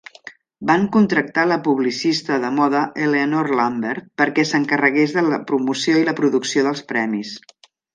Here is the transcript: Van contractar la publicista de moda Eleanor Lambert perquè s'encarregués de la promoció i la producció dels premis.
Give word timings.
Van 0.69 0.87
contractar 0.95 1.43
la 1.49 1.57
publicista 1.67 2.39
de 2.47 2.51
moda 2.61 2.83
Eleanor 3.09 3.53
Lambert 3.63 4.11
perquè 4.25 4.49
s'encarregués 4.55 5.17
de 5.21 5.29
la 5.31 5.43
promoció 5.55 6.05
i 6.05 6.13
la 6.13 6.21
producció 6.23 6.71
dels 6.71 6.87
premis. 6.95 7.41